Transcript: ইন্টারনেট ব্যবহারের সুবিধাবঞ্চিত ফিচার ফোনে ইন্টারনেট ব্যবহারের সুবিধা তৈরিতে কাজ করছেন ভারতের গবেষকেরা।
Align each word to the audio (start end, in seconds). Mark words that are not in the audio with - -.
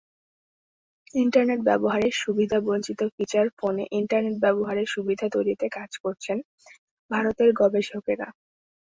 ইন্টারনেট 1.15 1.59
ব্যবহারের 1.63 2.13
সুবিধাবঞ্চিত 2.21 2.99
ফিচার 3.15 3.45
ফোনে 3.57 3.83
ইন্টারনেট 3.99 4.35
ব্যবহারের 4.39 4.87
সুবিধা 4.87 5.25
তৈরিতে 5.35 5.65
কাজ 5.77 5.91
করছেন 6.03 6.37
ভারতের 7.11 7.49
গবেষকেরা। 7.59 8.27